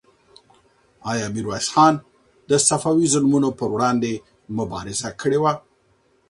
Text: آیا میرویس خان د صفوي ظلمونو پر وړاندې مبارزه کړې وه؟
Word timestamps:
آیا 1.11 1.25
میرویس 1.33 1.67
خان 1.73 1.93
د 2.49 2.51
صفوي 2.67 3.07
ظلمونو 3.13 3.49
پر 3.59 3.69
وړاندې 3.75 4.11
مبارزه 4.57 5.09
کړې 5.21 5.39
وه؟ 5.43 5.53